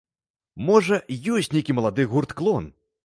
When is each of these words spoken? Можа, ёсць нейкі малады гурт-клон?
Можа, 0.69 0.97
ёсць 1.35 1.53
нейкі 1.57 1.77
малады 1.81 2.07
гурт-клон? 2.15 2.63